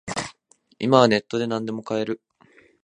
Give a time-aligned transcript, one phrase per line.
[0.79, 2.23] 今はネットでなんでも買える